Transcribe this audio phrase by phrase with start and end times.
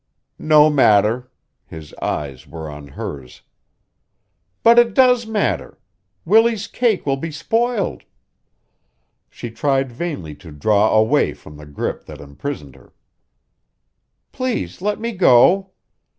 [0.39, 1.29] "No matter."
[1.67, 3.43] His eyes were on hers.
[4.63, 5.77] "But it does matter.
[6.25, 8.05] Willie's cake will be spoiled."
[9.29, 12.93] She tried vainly to draw away from the grip that imprisoned her.
[14.31, 15.69] "Please let me go."